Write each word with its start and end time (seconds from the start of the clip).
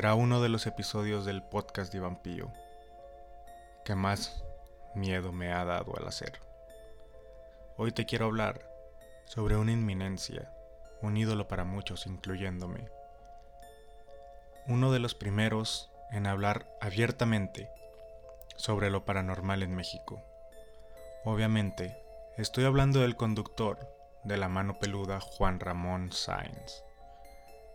Será 0.00 0.14
uno 0.14 0.40
de 0.40 0.48
los 0.48 0.66
episodios 0.66 1.26
del 1.26 1.42
podcast 1.42 1.92
de 1.92 2.00
Vampillo 2.00 2.50
que 3.84 3.94
más 3.94 4.42
miedo 4.94 5.30
me 5.30 5.52
ha 5.52 5.62
dado 5.66 5.94
al 5.94 6.08
hacer. 6.08 6.40
Hoy 7.76 7.92
te 7.92 8.06
quiero 8.06 8.24
hablar 8.24 8.66
sobre 9.26 9.58
una 9.58 9.72
inminencia, 9.72 10.50
un 11.02 11.18
ídolo 11.18 11.48
para 11.48 11.64
muchos, 11.64 12.06
incluyéndome. 12.06 12.88
Uno 14.66 14.90
de 14.90 15.00
los 15.00 15.14
primeros 15.14 15.90
en 16.12 16.26
hablar 16.26 16.66
abiertamente 16.80 17.68
sobre 18.56 18.88
lo 18.88 19.04
paranormal 19.04 19.62
en 19.62 19.76
México. 19.76 20.22
Obviamente, 21.26 22.02
estoy 22.38 22.64
hablando 22.64 23.00
del 23.00 23.16
conductor 23.16 23.78
de 24.24 24.38
la 24.38 24.48
mano 24.48 24.78
peluda 24.78 25.20
Juan 25.20 25.60
Ramón 25.60 26.10
Sáenz. 26.10 26.84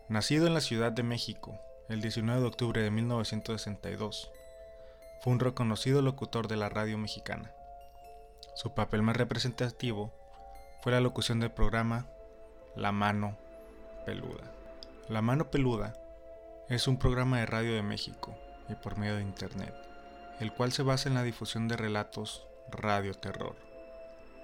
Nacido 0.09 0.47
en 0.47 0.55
la 0.55 0.61
Ciudad 0.61 0.91
de 0.91 1.03
México 1.03 1.61
el 1.89 2.01
19 2.01 2.41
de 2.41 2.47
octubre 2.47 2.81
de 2.81 2.89
1962, 2.89 4.31
fue 5.21 5.33
un 5.33 5.39
reconocido 5.39 6.01
locutor 6.01 6.47
de 6.47 6.55
la 6.55 6.69
radio 6.69 6.97
mexicana. 6.97 7.51
Su 8.55 8.73
papel 8.73 9.01
más 9.01 9.17
representativo 9.17 10.13
fue 10.81 10.91
la 10.91 10.99
locución 10.99 11.39
del 11.39 11.51
programa 11.51 12.07
La 12.75 12.91
Mano 12.91 13.37
Peluda. 14.05 14.51
La 15.09 15.21
Mano 15.21 15.51
Peluda 15.51 15.93
es 16.69 16.87
un 16.87 16.97
programa 16.97 17.39
de 17.39 17.45
radio 17.45 17.75
de 17.75 17.83
México 17.83 18.35
y 18.69 18.75
por 18.75 18.97
medio 18.97 19.17
de 19.17 19.21
Internet, 19.21 19.73
el 20.39 20.51
cual 20.53 20.71
se 20.71 20.83
basa 20.83 21.09
en 21.09 21.15
la 21.15 21.23
difusión 21.23 21.67
de 21.67 21.77
relatos 21.77 22.47
radio 22.71 23.13
terror. 23.13 23.55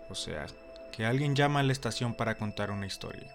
O 0.09 0.15
sea, 0.15 0.45
que 0.91 1.05
alguien 1.05 1.35
llama 1.35 1.61
a 1.61 1.63
la 1.63 1.71
estación 1.71 2.13
para 2.13 2.35
contar 2.35 2.69
una 2.69 2.85
historia. 2.85 3.33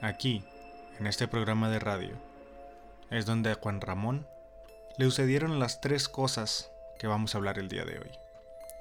Aquí, 0.00 0.42
en 0.98 1.06
este 1.06 1.28
programa 1.28 1.70
de 1.70 1.78
radio, 1.78 2.16
es 3.10 3.24
donde 3.24 3.52
a 3.52 3.54
Juan 3.54 3.80
Ramón 3.80 4.26
le 4.96 5.04
sucedieron 5.04 5.60
las 5.60 5.80
tres 5.80 6.08
cosas 6.08 6.72
que 6.98 7.06
vamos 7.06 7.34
a 7.34 7.38
hablar 7.38 7.58
el 7.58 7.68
día 7.68 7.84
de 7.84 8.00
hoy. 8.00 8.10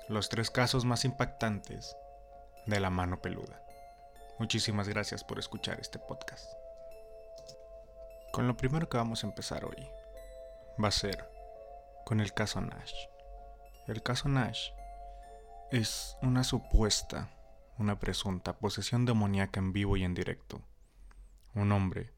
Los 0.09 0.29
tres 0.29 0.49
casos 0.49 0.83
más 0.83 1.05
impactantes 1.05 1.95
de 2.65 2.79
la 2.79 2.89
mano 2.89 3.21
peluda. 3.21 3.61
Muchísimas 4.39 4.89
gracias 4.89 5.23
por 5.23 5.37
escuchar 5.37 5.79
este 5.79 5.99
podcast. 5.99 6.51
Con 8.33 8.47
lo 8.47 8.57
primero 8.57 8.89
que 8.89 8.97
vamos 8.97 9.23
a 9.23 9.27
empezar 9.27 9.63
hoy 9.65 9.87
va 10.83 10.87
a 10.87 10.91
ser 10.91 11.29
con 12.03 12.19
el 12.19 12.33
caso 12.33 12.61
Nash. 12.61 12.95
El 13.87 14.01
caso 14.01 14.27
Nash 14.27 14.71
es 15.71 16.17
una 16.23 16.43
supuesta, 16.43 17.29
una 17.77 17.99
presunta 17.99 18.57
posesión 18.57 19.05
demoníaca 19.05 19.59
en 19.59 19.71
vivo 19.71 19.97
y 19.97 20.03
en 20.03 20.15
directo. 20.15 20.63
Un 21.57 21.71
hombre, 21.71 22.13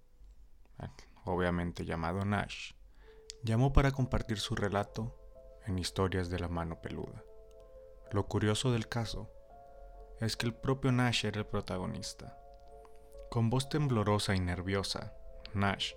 obviamente 1.24 1.86
llamado 1.86 2.26
Nash, 2.26 2.74
llamó 3.42 3.72
para 3.72 3.92
compartir 3.92 4.38
su 4.38 4.54
relato 4.54 5.16
en 5.66 5.80
historias 5.80 6.30
de 6.30 6.40
la 6.40 6.50
mano 6.50 6.82
peluda. 6.82 7.24
Lo 8.12 8.28
curioso 8.28 8.74
del 8.74 8.90
caso 8.90 9.32
es 10.20 10.36
que 10.36 10.46
el 10.46 10.54
propio 10.54 10.92
Nash 10.92 11.24
era 11.24 11.40
el 11.40 11.46
protagonista. 11.46 12.38
Con 13.32 13.50
voz 13.50 13.70
temblorosa 13.70 14.36
y 14.36 14.42
nerviosa, 14.42 15.14
Nash 15.54 15.94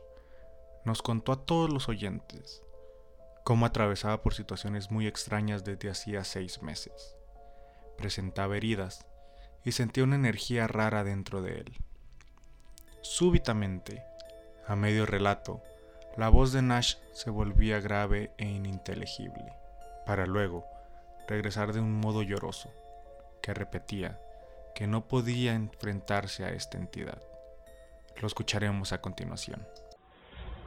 nos 0.84 1.02
contó 1.02 1.32
a 1.32 1.44
todos 1.44 1.68
los 1.68 1.88
oyentes 1.88 2.62
cómo 3.44 3.66
atravesaba 3.66 4.22
por 4.22 4.34
situaciones 4.34 4.92
muy 4.92 5.08
extrañas 5.08 5.64
desde 5.64 5.90
hacía 5.90 6.22
seis 6.22 6.62
meses 6.62 7.16
presentaba 7.96 8.56
heridas 8.56 9.04
y 9.64 9.72
sentía 9.72 10.04
una 10.04 10.16
energía 10.16 10.68
rara 10.68 11.04
dentro 11.04 11.42
de 11.42 11.58
él. 11.58 11.84
Súbitamente, 13.02 14.02
a 14.66 14.76
medio 14.76 15.06
relato, 15.06 15.60
la 16.16 16.28
voz 16.28 16.52
de 16.52 16.62
Nash 16.62 16.94
se 17.12 17.30
volvía 17.30 17.80
grave 17.80 18.30
e 18.38 18.46
ininteligible, 18.48 19.52
para 20.06 20.26
luego 20.26 20.64
regresar 21.28 21.72
de 21.72 21.80
un 21.80 22.00
modo 22.00 22.22
lloroso, 22.22 22.70
que 23.42 23.54
repetía 23.54 24.18
que 24.74 24.86
no 24.86 25.06
podía 25.06 25.54
enfrentarse 25.54 26.44
a 26.44 26.50
esta 26.50 26.78
entidad. 26.78 27.20
Lo 28.20 28.26
escucharemos 28.26 28.92
a 28.92 29.00
continuación. 29.00 29.60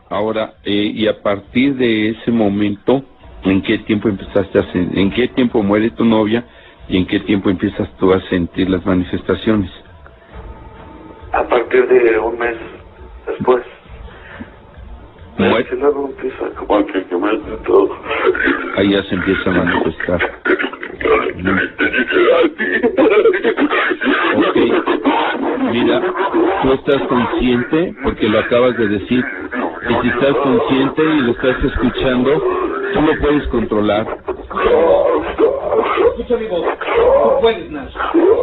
Ahora, 0.10 0.56
eh, 0.64 0.92
y 0.94 1.08
a 1.08 1.24
partir 1.24 1.76
de 1.76 2.12
ese 2.12 2.32
momento, 2.32 3.04
¿en 3.44 3.64
qué 3.64 3.80
tiempo 3.80 4.10
empezaste 4.10 4.60
a 4.60 4.72
en 4.74 5.12
qué 5.12 5.28
tiempo 5.30 5.64
muere 5.64 5.90
tu 5.92 6.06
novia 6.06 6.46
¿Y 6.88 6.98
en 6.98 7.08
qué 7.08 7.20
tiempo 7.22 7.50
empiezas 7.50 7.90
tú 7.98 8.14
a 8.14 8.22
sentir 8.30 8.70
las 8.70 8.86
manifestaciones? 8.86 9.72
A 11.36 11.44
partir 11.44 11.88
de 11.88 12.18
un 12.18 12.40
mes 12.40 12.56
después. 13.28 13.64
¿Muere? 15.38 15.68
luego 15.76 16.08
empieza 16.08 16.50
como 16.56 16.86
que 16.86 17.06
me 17.12 17.38
todo. 17.66 17.90
Ahí 18.78 18.92
ya 18.92 19.04
se 19.04 19.16
empieza 19.16 19.50
a 19.50 19.54
manifestar. 19.54 20.32
Ok. 24.38 24.58
Mira, 25.72 26.02
tú 26.62 26.72
estás 26.72 27.02
consciente, 27.08 27.94
porque 28.02 28.30
lo 28.30 28.40
acabas 28.40 28.78
de 28.78 28.88
decir, 28.88 29.26
y 29.90 29.94
si 30.02 30.08
estás 30.08 30.36
consciente 30.38 31.04
y 31.04 31.22
lo 31.22 31.32
estás 31.32 31.64
escuchando, 31.66 32.42
tú 32.94 33.02
lo 33.02 33.20
puedes 33.20 33.46
controlar. 33.48 34.20
Escucha 36.12 36.38
mi 36.38 36.48
voz. 36.48 36.66
Tú 36.80 37.42
puedes, 37.42 37.70
Nash. 37.72 37.94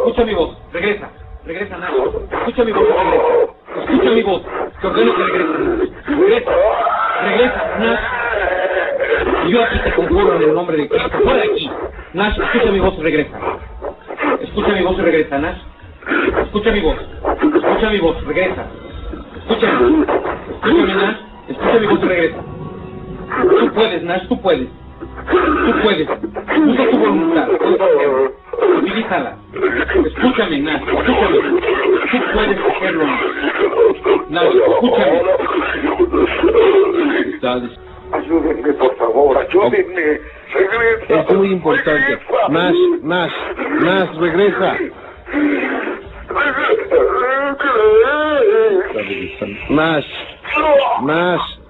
Escucha 0.05 0.25
mi 0.25 0.33
voz. 0.35 0.57
Regresa. 0.71 1.22
Regresa, 1.45 1.77
Nash. 1.77 1.91
Escucha 2.31 2.63
mi 2.63 2.71
voz 2.71 2.87
regresa. 2.87 3.23
Escucha 3.83 4.09
mi 4.11 4.23
voz. 4.23 4.41
Te 4.81 4.87
ordeno 4.87 5.15
que 5.15 5.23
regreses. 5.23 5.89
Regresa. 6.07 6.51
Regresa, 7.23 7.79
Nash. 7.79 9.49
Yo 9.49 9.63
aquí 9.63 9.79
te 9.83 9.93
conjuro 9.93 10.35
en 10.35 10.43
el 10.43 10.53
nombre 10.53 10.77
de 10.77 10.87
Cristo. 10.87 11.09
Fuera 11.21 11.41
de 11.41 11.51
aquí. 11.51 11.69
Nash, 12.13 12.39
escucha 12.39 12.71
mi 12.71 12.79
voz 12.79 12.93
y 12.97 13.01
regresa. 13.01 13.37
Escucha 14.41 14.67
mi 14.69 14.81
voz 14.83 14.99
y 14.99 15.01
regresa, 15.01 15.37
Nash. 15.39 15.57
Escucha 16.43 16.71
mi 16.71 16.79
voz. 16.79 16.97
Escucha 17.55 17.89
mi 17.89 17.99
voz. 17.99 18.25
Regresa. 18.25 18.65
Escúchame. 19.37 20.05
Escúchame, 20.53 20.95
Nash. 20.95 21.17
Escucha 21.49 21.79
mi 21.79 21.87
voz 21.87 21.99
y 22.03 22.07
regresa. 22.07 22.37
Tú 23.59 23.73
puedes, 23.73 24.03
Nash. 24.03 24.27
Tú 24.29 24.41
puedes. 24.41 24.69
Tú 25.29 25.73
puedes. 25.83 26.07
Usa 26.09 26.89
tu 26.89 26.97
voluntad. 26.97 27.47
Escúchame, 30.05 30.59
Nash. 30.59 30.81
Escúchame. 30.81 31.39
Tú 32.11 32.17
puedes 32.33 32.59
hacerlo. 32.59 33.05
Nash, 34.29 34.55
escúchame. 34.55 35.21
Ayúdenme, 38.13 38.73
por 38.73 38.95
favor. 38.97 39.37
Ayúdenme. 39.37 40.19
Regresa. 40.53 41.21
Es 41.21 41.29
muy 41.35 41.51
importante. 41.51 42.19
Nash, 42.49 42.75
Nash, 43.01 43.33
Nash, 43.81 44.17
regresa. 44.17 44.77
Nash, 49.69 50.05
Nash. 51.03 51.63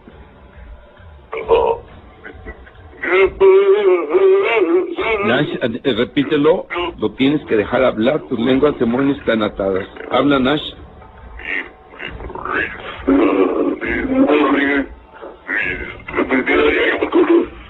Nash, 5.25 5.47
eh, 5.61 5.93
repítelo, 5.97 6.67
lo 6.99 7.11
tienes 7.11 7.41
que 7.45 7.55
dejar 7.55 7.83
hablar, 7.83 8.21
tus 8.29 8.39
lenguas 8.39 8.77
demonios 8.79 9.17
están 9.19 9.41
atadas. 9.41 9.87
Habla, 10.11 10.39
Nash. 10.39 10.61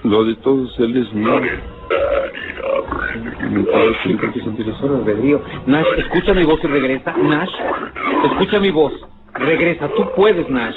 Lo 0.04 0.24
de 0.24 0.34
todos 0.36 0.78
él 0.80 0.96
es 0.96 1.12
mío. 1.12 1.40
Nash, 5.66 5.86
escucha 5.98 6.34
mi 6.34 6.44
voz 6.44 6.60
y 6.62 6.66
regresa. 6.66 7.14
Nash, 7.16 7.50
escucha 8.24 8.58
mi 8.60 8.70
voz. 8.70 8.92
Regresa. 9.34 9.88
Tú 9.96 10.10
puedes, 10.16 10.48
Nash. 10.48 10.76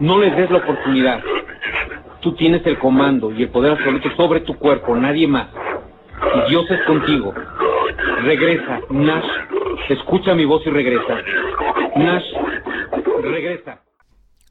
No 0.00 0.18
le 0.18 0.30
des 0.30 0.50
la 0.50 0.58
oportunidad. 0.58 1.22
Tú 2.20 2.32
tienes 2.32 2.66
el 2.66 2.78
comando 2.78 3.30
y 3.32 3.44
el 3.44 3.48
poder 3.50 3.72
absoluto 3.72 4.10
sobre 4.16 4.40
tu 4.40 4.54
cuerpo, 4.54 4.96
nadie 4.96 5.26
más. 5.26 5.48
Y 6.34 6.50
Dios 6.50 6.64
es 6.70 6.86
contigo. 6.86 7.32
Regresa, 8.22 8.80
Nash. 8.90 9.28
Escucha 9.88 10.34
mi 10.34 10.44
voz 10.44 10.62
y 10.66 10.70
regresa. 10.70 11.16
Nash, 11.96 12.24
regresa. 13.22 13.82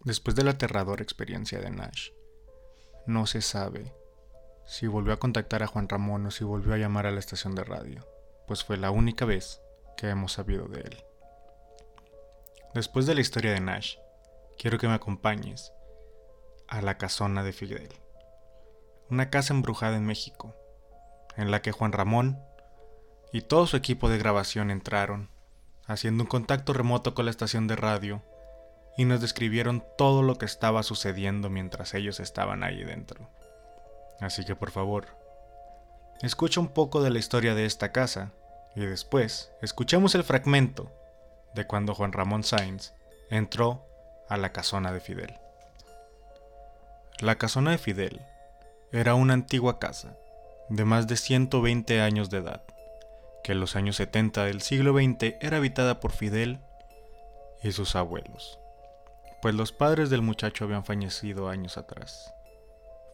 Después 0.03 0.35
de 0.35 0.44
la 0.44 0.51
aterradora 0.51 1.03
experiencia 1.03 1.59
de 1.59 1.69
Nash, 1.69 2.09
no 3.06 3.25
se 3.25 3.41
sabe 3.41 3.94
si 4.65 4.88
volvió 4.88 5.13
a 5.13 5.18
contactar 5.18 5.63
a 5.63 5.68
Juan 5.68 5.88
Ramón 5.88 6.25
o 6.25 6.31
si 6.31 6.44
volvió 6.44 6.74
a 6.74 6.77
llamar 6.77 7.07
a 7.07 7.12
la 7.12 7.19
estación 7.19 7.56
de 7.56 7.63
radio, 7.63 8.06
pues 8.47 8.63
fue 8.63 8.77
la 8.77 8.91
única 8.91 9.25
vez 9.25 9.62
que 9.95 10.09
hemos 10.09 10.33
sabido 10.33 10.68
de 10.68 10.81
él. 10.81 10.97
Después 12.74 13.06
de 13.06 13.15
la 13.15 13.21
historia 13.21 13.53
de 13.53 13.62
Nash, 13.62 13.95
quiero 14.57 14.77
que 14.77 14.88
me 14.88 14.94
acompañes 14.94 15.71
a 16.68 16.81
la 16.81 16.97
casona 16.97 17.44
de 17.44 17.53
Fidel, 17.53 17.89
una 19.09 19.29
casa 19.29 19.53
embrujada 19.53 19.95
en 19.95 20.06
México, 20.06 20.53
en 21.38 21.51
la 21.51 21.62
que 21.62 21.72
Juan 21.72 21.92
Ramón 21.92 22.39
y 23.31 23.42
todo 23.42 23.68
su 23.68 23.78
equipo 23.78 24.10
de 24.10 24.18
grabación 24.18 24.72
entraron, 24.72 25.30
haciendo 25.86 26.24
un 26.24 26.30
contacto 26.30 26.74
remoto 26.74 27.13
con 27.13 27.25
la 27.25 27.31
estación 27.31 27.68
de 27.68 27.75
radio 27.75 28.24
y 28.98 29.06
nos 29.06 29.22
describieron 29.22 29.86
todo 29.98 30.24
lo 30.24 30.38
que 30.38 30.45
estaba 30.45 30.84
sucediendo 30.84 31.50
mientras 31.50 31.94
ellos 31.94 32.19
estaban 32.19 32.63
ahí 32.63 32.84
dentro. 32.84 33.30
Así 34.19 34.44
que 34.44 34.56
por 34.56 34.72
favor, 34.72 35.07
escucha 36.22 36.60
un 36.60 36.69
poco 36.69 37.04
de 37.04 37.12
la 37.12 37.19
historia 37.19 37.54
de 37.54 37.66
esta 37.66 37.92
casa 37.92 38.31
y 38.75 38.81
después 38.86 39.51
escuchemos 39.62 40.16
el 40.16 40.24
fragmento 40.24 40.92
de 41.54 41.68
cuando 41.68 41.94
Juan 41.94 42.12
Ramón 42.12 42.44
Sainz 42.44 42.94
entró 43.30 43.86
a 44.30 44.38
la 44.38 44.51
casona 44.51 44.92
de 44.92 45.00
Fidel. 45.00 45.39
La 47.19 47.36
casona 47.36 47.72
de 47.72 47.78
Fidel 47.78 48.22
era 48.92 49.16
una 49.16 49.34
antigua 49.34 49.80
casa 49.80 50.18
de 50.69 50.86
más 50.86 51.08
de 51.08 51.16
120 51.16 52.02
años 52.02 52.30
de 52.30 52.40
edad, 52.40 52.64
que 53.44 53.54
en 53.54 53.60
los 53.60 53.75
años 53.75 53.96
70 53.98 54.46
del 54.46 54.62
siglo 54.62 54.94
XX 54.94 55.36
era 55.40 55.58
habitada 55.58 56.00
por 56.00 56.12
Fidel 56.12 56.60
y 57.64 57.72
sus 57.72 57.96
abuelos, 57.96 58.60
pues 59.42 59.56
los 59.56 59.72
padres 59.72 60.10
del 60.10 60.22
muchacho 60.22 60.66
habían 60.66 60.84
fallecido 60.84 61.50
años 61.50 61.78
atrás. 61.78 62.34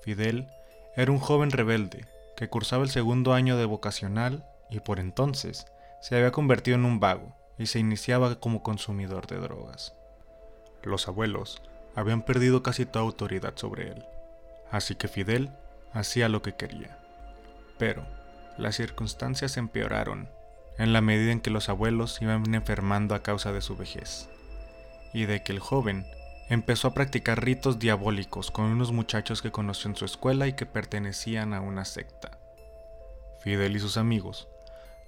Fidel 0.02 0.48
era 0.96 1.12
un 1.12 1.20
joven 1.20 1.52
rebelde 1.52 2.06
que 2.36 2.50
cursaba 2.50 2.84
el 2.84 2.90
segundo 2.90 3.34
año 3.34 3.58
de 3.58 3.66
vocacional 3.66 4.46
y 4.70 4.80
por 4.80 5.00
entonces 5.00 5.68
se 6.02 6.16
había 6.16 6.32
convertido 6.32 6.76
en 6.76 6.86
un 6.86 7.00
vago 7.00 7.36
y 7.58 7.68
se 7.68 7.80
iniciaba 7.80 8.40
como 8.40 8.64
consumidor 8.64 9.28
de 9.28 9.38
drogas. 9.38 9.94
Los 10.82 11.08
abuelos 11.08 11.62
habían 11.96 12.24
perdido 12.24 12.64
casi 12.64 12.86
toda 12.86 13.06
autoridad 13.06 13.54
sobre 13.56 13.90
él, 13.90 14.06
así 14.72 14.96
que 14.96 15.08
Fidel 15.08 15.52
hacía 15.94 16.28
lo 16.28 16.42
que 16.42 16.56
quería. 16.56 17.03
Pero 17.78 18.06
las 18.58 18.76
circunstancias 18.76 19.58
empeoraron 19.58 20.30
en 20.78 20.94
la 20.94 21.02
medida 21.02 21.32
en 21.32 21.42
que 21.42 21.50
los 21.50 21.70
abuelos 21.70 22.22
iban 22.22 22.54
enfermando 22.54 23.16
a 23.16 23.24
causa 23.24 23.52
de 23.52 23.62
su 23.62 23.76
vejez, 23.76 24.30
y 25.14 25.26
de 25.26 25.44
que 25.44 25.52
el 25.52 25.60
joven 25.60 26.06
empezó 26.50 26.90
a 26.90 26.94
practicar 26.94 27.44
ritos 27.44 27.80
diabólicos 27.80 28.52
con 28.52 28.66
unos 28.66 28.92
muchachos 28.92 29.42
que 29.42 29.52
conoció 29.52 29.90
en 29.90 29.96
su 29.96 30.06
escuela 30.06 30.48
y 30.48 30.54
que 30.54 30.66
pertenecían 30.66 31.54
a 31.54 31.62
una 31.62 31.86
secta. 31.86 32.40
Fidel 33.40 33.76
y 33.76 33.80
sus 33.80 33.98
amigos, 33.98 34.48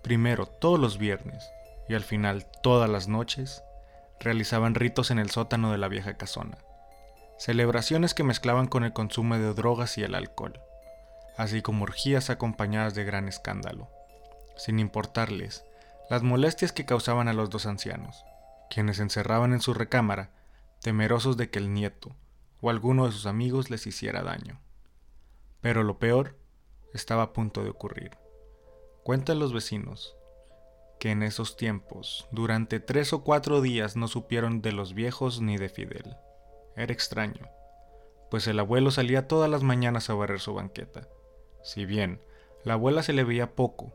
primero 0.01 0.45
todos 0.45 0.79
los 0.79 0.97
viernes 0.97 1.49
y 1.87 1.93
al 1.93 2.03
final 2.03 2.45
todas 2.61 2.89
las 2.89 3.07
noches, 3.07 3.63
realizaban 4.19 4.75
ritos 4.75 5.11
en 5.11 5.19
el 5.19 5.29
sótano 5.29 5.71
de 5.71 5.77
la 5.77 5.87
vieja 5.87 6.15
casona, 6.15 6.57
celebraciones 7.37 8.13
que 8.13 8.23
mezclaban 8.23 8.67
con 8.67 8.83
el 8.83 8.93
consumo 8.93 9.37
de 9.37 9.53
drogas 9.53 9.97
y 9.97 10.03
el 10.03 10.15
alcohol 10.15 10.59
así 11.37 11.61
como 11.61 11.83
orgías 11.83 12.29
acompañadas 12.29 12.95
de 12.95 13.03
gran 13.03 13.27
escándalo, 13.27 13.89
sin 14.57 14.79
importarles 14.79 15.65
las 16.09 16.23
molestias 16.23 16.71
que 16.71 16.85
causaban 16.85 17.27
a 17.27 17.33
los 17.33 17.49
dos 17.49 17.65
ancianos, 17.65 18.23
quienes 18.69 18.99
encerraban 18.99 19.53
en 19.53 19.61
su 19.61 19.73
recámara, 19.73 20.29
temerosos 20.81 21.37
de 21.37 21.49
que 21.49 21.59
el 21.59 21.73
nieto 21.73 22.15
o 22.61 22.69
alguno 22.69 23.05
de 23.05 23.11
sus 23.11 23.25
amigos 23.25 23.69
les 23.69 23.87
hiciera 23.87 24.23
daño. 24.23 24.59
Pero 25.61 25.83
lo 25.83 25.97
peor 25.97 26.37
estaba 26.93 27.23
a 27.23 27.33
punto 27.33 27.63
de 27.63 27.69
ocurrir. 27.69 28.17
Cuentan 29.03 29.39
los 29.39 29.53
vecinos 29.53 30.15
que 30.99 31.11
en 31.11 31.23
esos 31.23 31.57
tiempos, 31.57 32.27
durante 32.31 32.79
tres 32.79 33.13
o 33.13 33.23
cuatro 33.23 33.61
días 33.61 33.95
no 33.95 34.07
supieron 34.07 34.61
de 34.61 34.71
los 34.71 34.93
viejos 34.93 35.41
ni 35.41 35.57
de 35.57 35.69
Fidel. 35.69 36.15
Era 36.75 36.93
extraño, 36.93 37.49
pues 38.31 38.47
el 38.47 38.59
abuelo 38.59 38.91
salía 38.91 39.27
todas 39.27 39.49
las 39.49 39.63
mañanas 39.63 40.09
a 40.09 40.13
barrer 40.13 40.39
su 40.39 40.53
banqueta, 40.53 41.07
si 41.65 41.85
bien 41.85 42.21
la 42.63 42.73
abuela 42.73 43.01
se 43.01 43.11
le 43.11 43.23
veía 43.23 43.55
poco, 43.55 43.91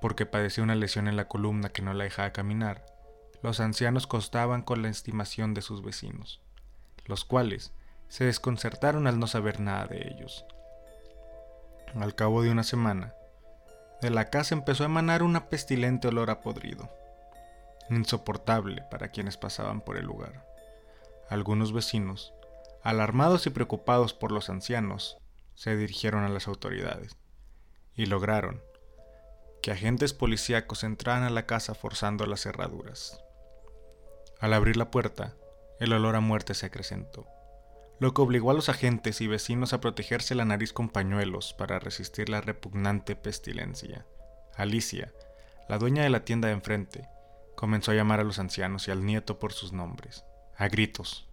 porque 0.00 0.26
padecía 0.26 0.64
una 0.64 0.76
lesión 0.76 1.08
en 1.08 1.16
la 1.16 1.26
columna 1.26 1.70
que 1.70 1.82
no 1.82 1.92
la 1.92 2.04
dejaba 2.04 2.32
caminar, 2.32 2.86
los 3.42 3.58
ancianos 3.58 4.06
costaban 4.06 4.62
con 4.62 4.80
la 4.82 4.88
estimación 4.88 5.52
de 5.52 5.60
sus 5.60 5.82
vecinos, 5.82 6.40
los 7.06 7.24
cuales 7.24 7.72
se 8.08 8.24
desconcertaron 8.24 9.06
al 9.06 9.18
no 9.18 9.26
saber 9.26 9.60
nada 9.60 9.86
de 9.86 10.08
ellos. 10.08 10.44
Al 11.96 12.14
cabo 12.14 12.42
de 12.42 12.50
una 12.50 12.62
semana, 12.62 13.12
de 14.00 14.10
la 14.10 14.26
casa 14.26 14.54
empezó 14.54 14.84
a 14.84 14.86
emanar 14.86 15.24
una 15.24 15.48
pestilente 15.48 16.08
olor 16.08 16.30
a 16.30 16.40
podrido, 16.40 16.88
insoportable 17.90 18.82
para 18.90 19.08
quienes 19.08 19.36
pasaban 19.36 19.80
por 19.80 19.96
el 19.96 20.06
lugar. 20.06 20.46
Algunos 21.28 21.72
vecinos, 21.72 22.32
alarmados 22.82 23.46
y 23.46 23.50
preocupados 23.50 24.14
por 24.14 24.30
los 24.30 24.48
ancianos, 24.48 25.18
se 25.60 25.76
dirigieron 25.76 26.24
a 26.24 26.30
las 26.30 26.48
autoridades 26.48 27.18
y 27.94 28.06
lograron 28.06 28.62
que 29.62 29.70
agentes 29.70 30.14
policíacos 30.14 30.84
entraran 30.84 31.22
a 31.22 31.28
la 31.28 31.44
casa 31.44 31.74
forzando 31.74 32.24
las 32.24 32.40
cerraduras. 32.40 33.22
Al 34.40 34.54
abrir 34.54 34.78
la 34.78 34.90
puerta, 34.90 35.34
el 35.78 35.92
olor 35.92 36.16
a 36.16 36.20
muerte 36.20 36.54
se 36.54 36.64
acrecentó, 36.64 37.26
lo 37.98 38.14
que 38.14 38.22
obligó 38.22 38.50
a 38.50 38.54
los 38.54 38.70
agentes 38.70 39.20
y 39.20 39.26
vecinos 39.26 39.74
a 39.74 39.82
protegerse 39.82 40.34
la 40.34 40.46
nariz 40.46 40.72
con 40.72 40.88
pañuelos 40.88 41.52
para 41.52 41.78
resistir 41.78 42.30
la 42.30 42.40
repugnante 42.40 43.14
pestilencia. 43.14 44.06
Alicia, 44.56 45.12
la 45.68 45.76
dueña 45.76 46.04
de 46.04 46.08
la 46.08 46.24
tienda 46.24 46.48
de 46.48 46.54
enfrente, 46.54 47.06
comenzó 47.54 47.90
a 47.90 47.94
llamar 47.96 48.20
a 48.20 48.24
los 48.24 48.38
ancianos 48.38 48.88
y 48.88 48.92
al 48.92 49.04
nieto 49.04 49.38
por 49.38 49.52
sus 49.52 49.74
nombres, 49.74 50.24
a 50.56 50.68
gritos, 50.68 51.28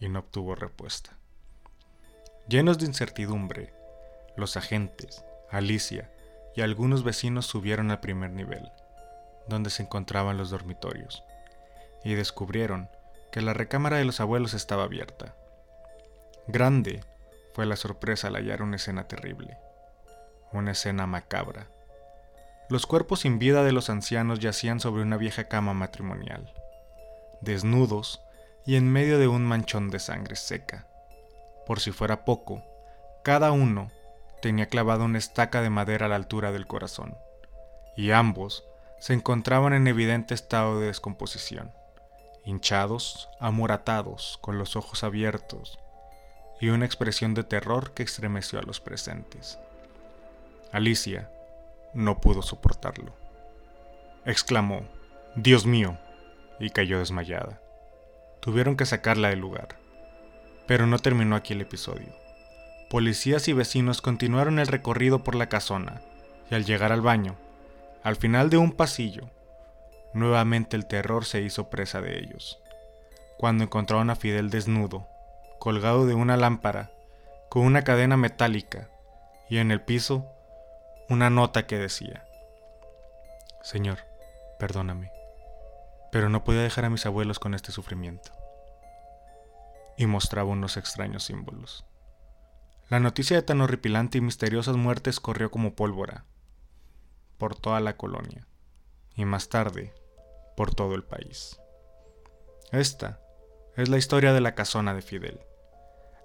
y 0.00 0.08
no 0.08 0.20
obtuvo 0.20 0.54
respuesta. 0.54 1.18
Llenos 2.48 2.78
de 2.78 2.86
incertidumbre, 2.86 3.74
los 4.36 4.56
agentes, 4.56 5.24
Alicia 5.50 6.08
y 6.54 6.60
algunos 6.60 7.02
vecinos 7.02 7.44
subieron 7.44 7.90
al 7.90 7.98
primer 7.98 8.30
nivel, 8.30 8.70
donde 9.48 9.68
se 9.68 9.82
encontraban 9.82 10.38
los 10.38 10.50
dormitorios, 10.50 11.24
y 12.04 12.14
descubrieron 12.14 12.88
que 13.32 13.42
la 13.42 13.52
recámara 13.52 13.96
de 13.96 14.04
los 14.04 14.20
abuelos 14.20 14.54
estaba 14.54 14.84
abierta. 14.84 15.34
Grande 16.46 17.02
fue 17.52 17.66
la 17.66 17.74
sorpresa 17.74 18.28
al 18.28 18.36
hallar 18.36 18.62
una 18.62 18.76
escena 18.76 19.08
terrible, 19.08 19.58
una 20.52 20.70
escena 20.70 21.08
macabra. 21.08 21.66
Los 22.68 22.86
cuerpos 22.86 23.20
sin 23.20 23.40
vida 23.40 23.64
de 23.64 23.72
los 23.72 23.90
ancianos 23.90 24.38
yacían 24.38 24.78
sobre 24.78 25.02
una 25.02 25.16
vieja 25.16 25.48
cama 25.48 25.74
matrimonial, 25.74 26.54
desnudos 27.40 28.22
y 28.64 28.76
en 28.76 28.92
medio 28.92 29.18
de 29.18 29.26
un 29.26 29.44
manchón 29.44 29.90
de 29.90 29.98
sangre 29.98 30.36
seca. 30.36 30.86
Por 31.66 31.80
si 31.80 31.90
fuera 31.90 32.24
poco, 32.24 32.62
cada 33.22 33.50
uno 33.52 33.90
tenía 34.40 34.66
clavada 34.66 35.04
una 35.04 35.18
estaca 35.18 35.60
de 35.62 35.70
madera 35.70 36.06
a 36.06 36.08
la 36.08 36.16
altura 36.16 36.52
del 36.52 36.66
corazón, 36.66 37.16
y 37.96 38.12
ambos 38.12 38.64
se 39.00 39.14
encontraban 39.14 39.72
en 39.72 39.88
evidente 39.88 40.34
estado 40.34 40.78
de 40.78 40.86
descomposición, 40.86 41.72
hinchados, 42.44 43.28
amoratados, 43.40 44.38
con 44.40 44.58
los 44.58 44.76
ojos 44.76 45.02
abiertos, 45.02 45.78
y 46.60 46.68
una 46.68 46.86
expresión 46.86 47.34
de 47.34 47.44
terror 47.44 47.92
que 47.92 48.02
estremeció 48.02 48.58
a 48.58 48.62
los 48.62 48.80
presentes. 48.80 49.58
Alicia 50.72 51.30
no 51.94 52.20
pudo 52.20 52.42
soportarlo. 52.42 53.12
Exclamó, 54.24 54.82
Dios 55.34 55.66
mío, 55.66 55.98
y 56.58 56.70
cayó 56.70 56.98
desmayada. 56.98 57.60
Tuvieron 58.40 58.76
que 58.76 58.86
sacarla 58.86 59.30
del 59.30 59.40
lugar. 59.40 59.85
Pero 60.66 60.86
no 60.86 60.98
terminó 60.98 61.36
aquí 61.36 61.52
el 61.52 61.60
episodio. 61.60 62.08
Policías 62.90 63.48
y 63.48 63.52
vecinos 63.52 64.00
continuaron 64.00 64.58
el 64.58 64.66
recorrido 64.66 65.22
por 65.24 65.34
la 65.34 65.48
casona, 65.48 66.02
y 66.50 66.54
al 66.54 66.64
llegar 66.64 66.92
al 66.92 67.00
baño, 67.00 67.36
al 68.02 68.16
final 68.16 68.50
de 68.50 68.58
un 68.58 68.72
pasillo, 68.72 69.28
nuevamente 70.14 70.76
el 70.76 70.86
terror 70.86 71.24
se 71.24 71.42
hizo 71.42 71.68
presa 71.68 72.00
de 72.00 72.18
ellos, 72.18 72.60
cuando 73.38 73.64
encontraron 73.64 74.10
a 74.10 74.16
Fidel 74.16 74.50
desnudo, 74.50 75.08
colgado 75.58 76.06
de 76.06 76.14
una 76.14 76.36
lámpara, 76.36 76.92
con 77.48 77.64
una 77.64 77.82
cadena 77.82 78.16
metálica, 78.16 78.88
y 79.48 79.58
en 79.58 79.72
el 79.72 79.80
piso 79.80 80.26
una 81.08 81.28
nota 81.28 81.66
que 81.66 81.78
decía, 81.78 82.24
Señor, 83.62 83.98
perdóname, 84.60 85.10
pero 86.12 86.28
no 86.28 86.44
podía 86.44 86.62
dejar 86.62 86.84
a 86.84 86.90
mis 86.90 87.04
abuelos 87.04 87.40
con 87.40 87.54
este 87.54 87.72
sufrimiento 87.72 88.45
y 89.98 90.06
mostraba 90.06 90.50
unos 90.50 90.76
extraños 90.76 91.24
símbolos. 91.24 91.84
La 92.88 93.00
noticia 93.00 93.36
de 93.36 93.42
tan 93.42 93.60
horripilante 93.60 94.18
y 94.18 94.20
misteriosas 94.20 94.76
muertes 94.76 95.18
corrió 95.18 95.50
como 95.50 95.74
pólvora 95.74 96.24
por 97.38 97.56
toda 97.56 97.80
la 97.80 97.96
colonia 97.96 98.46
y 99.16 99.24
más 99.24 99.48
tarde 99.48 99.92
por 100.56 100.74
todo 100.74 100.94
el 100.94 101.02
país. 101.02 101.60
Esta 102.70 103.20
es 103.76 103.88
la 103.88 103.98
historia 103.98 104.32
de 104.32 104.40
la 104.40 104.54
casona 104.54 104.94
de 104.94 105.02
Fidel. 105.02 105.40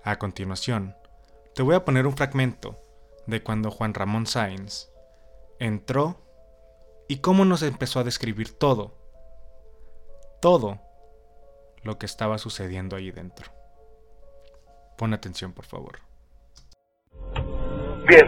A 0.04 0.18
continuación, 0.18 0.96
te 1.56 1.64
voy 1.64 1.76
a 1.76 1.84
poner 1.86 2.08
un 2.08 2.16
fragmento 2.16 2.80
de 3.28 3.44
cuando 3.44 3.72
Juan 3.72 3.94
Ramón 3.94 4.26
Sáenz 4.26 4.90
entró 5.60 6.22
y 7.08 7.18
cómo 7.18 7.46
nos 7.46 7.62
empezó 7.62 8.00
a 8.00 8.04
describir 8.04 8.58
todo, 8.58 8.98
todo 10.42 10.80
lo 11.84 11.98
que 11.98 12.06
estaba 12.06 12.38
sucediendo 12.38 12.96
ahí 12.96 13.12
dentro. 13.12 13.61
Pon 15.02 15.16
atención, 15.16 15.52
por 15.52 15.66
favor. 15.66 15.98
Bien, 18.06 18.28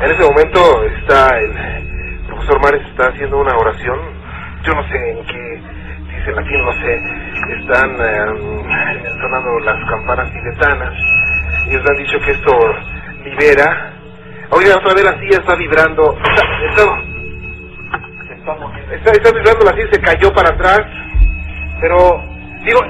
en 0.00 0.10
ese 0.10 0.22
momento 0.22 0.82
está 0.84 1.38
el 1.38 2.24
profesor 2.28 2.62
Mares 2.62 2.80
está 2.88 3.08
haciendo 3.08 3.36
una 3.36 3.54
oración. 3.54 3.98
Yo 4.64 4.72
no 4.72 4.88
sé 4.88 4.96
en 4.96 5.26
qué 5.26 5.62
dice 6.16 6.32
latín, 6.32 6.64
no 6.64 6.72
sé. 6.72 6.94
Están 7.60 7.90
eh, 8.00 8.24
sonando 9.20 9.58
las 9.58 9.84
campanas 9.90 10.32
tibetanas. 10.32 10.94
Ellos 11.68 11.84
han 11.90 11.98
dicho 11.98 12.18
que 12.20 12.30
esto 12.30 12.58
libera. 13.24 13.92
Oiga, 14.48 14.76
otra 14.78 14.94
vez 14.94 15.04
la 15.04 15.18
silla 15.20 15.40
está 15.40 15.56
vibrando. 15.56 16.16
Está, 16.70 18.54
está, 18.94 19.12
está, 19.12 19.30
vibrando 19.30 19.62
la 19.62 19.72
silla, 19.72 19.92
se 19.92 20.00
cayó 20.00 20.32
para 20.32 20.54
atrás. 20.54 20.80
Pero, 21.82 22.24
digo, 22.64 22.80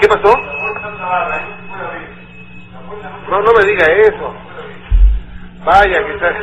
¿qué 0.00 0.08
pasó? 0.08 0.34
No, 3.32 3.40
no 3.40 3.52
me 3.54 3.64
diga 3.64 3.86
eso. 3.86 4.34
Vaya, 5.64 6.04
que 6.04 6.12
está... 6.12 6.34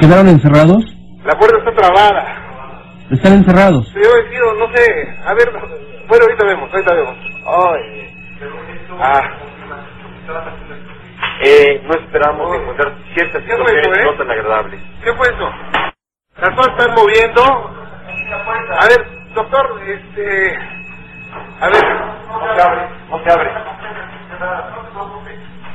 ¿Quedaron 0.00 0.26
encerrados? 0.26 0.84
La 1.24 1.38
puerta 1.38 1.58
está 1.58 1.72
trabada. 1.72 2.24
¿Están 3.08 3.34
encerrados? 3.34 3.94
Yo 3.94 4.00
he 4.00 4.30
sido, 4.30 4.54
no 4.54 4.66
sé, 4.74 5.16
a 5.24 5.34
ver, 5.34 5.48
bueno, 6.08 6.24
ahorita 6.24 6.44
vemos, 6.44 6.72
ahorita 6.72 6.92
vemos. 6.92 7.16
Ay. 7.46 8.16
Ah. 8.98 9.30
Eh, 11.40 11.80
no 11.84 11.94
esperamos 11.94 12.56
encontrar 12.56 12.94
ciertas 13.14 13.42
situaciones 13.44 13.96
eh? 13.96 14.04
no 14.04 14.14
tan 14.14 14.28
agradables. 14.28 14.80
¿Qué 15.04 15.12
fue 15.12 15.28
eso? 15.28 15.50
Las 16.40 16.50
cosas 16.56 16.72
están 16.78 16.96
moviendo. 16.96 17.42
A 17.44 18.88
ver, 18.88 19.06
doctor, 19.36 19.80
este... 19.86 20.58
A 21.60 21.68
ver. 21.68 21.84
No 22.26 22.54
se 22.56 22.60
abre, 22.60 22.88
no 23.08 23.22
se 23.22 23.30
abre. 23.30 23.81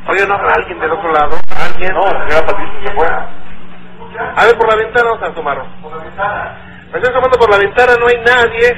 Oye, 0.07 0.25
¿no 0.25 0.35
habrá 0.35 0.53
alguien 0.53 0.79
del 0.79 0.91
otro 0.91 1.11
lado? 1.11 1.37
¿Alguien? 1.65 1.93
No, 1.93 2.03
señora 2.03 2.45
Patricia 2.45 2.79
se 2.83 2.91
fue. 2.95 3.07
A 3.07 4.45
ver, 4.45 4.57
por 4.57 4.69
la 4.69 4.75
ventana 4.75 5.09
vamos 5.09 5.23
a 5.23 5.31
asomarnos. 5.31 5.67
Por 5.81 5.97
la 5.97 6.03
ventana. 6.03 6.57
Me 6.91 6.99
estoy 6.99 7.11
asomando 7.11 7.37
por 7.37 7.49
la 7.49 7.57
ventana, 7.57 7.93
no 7.99 8.07
hay 8.07 8.17
nadie. 8.25 8.77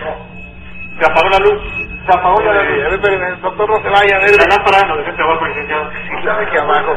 Se 1.00 1.06
apagó 1.06 1.30
la 1.30 1.40
luz. 1.40 1.62
Se 2.06 2.18
apagó 2.18 2.42
la 2.42 2.54
luz. 2.54 2.86
A 2.86 2.90
ver, 2.90 3.02
pero 3.02 3.28
el 3.28 3.42
doctor 3.42 3.70
no 3.70 3.78
se 3.78 3.90
vaya 3.90 4.16
a 4.18 4.20
ver. 4.20 4.36
La 4.38 4.56
lámpara 4.56 4.88
no 4.88 4.98
dejaste 4.98 5.22
abajo, 5.22 5.46
licenciado. 5.46 5.92
Sí, 5.92 6.26
sabe 6.26 6.50
que 6.50 6.60
abajo. 6.60 6.96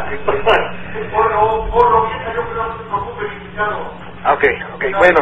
Por 1.12 1.31
lo, 1.31 1.71
por 1.71 1.91
lo 1.91 2.09
que 2.09 2.15
yo 2.15 2.33
creo 2.33 2.49
que 2.49 2.55
no 2.55 2.79
se 2.79 2.85
preocupe, 2.85 3.25
licenciado. 3.25 4.03
Ok, 4.33 4.45
ok, 4.75 4.85
bueno. 4.99 5.21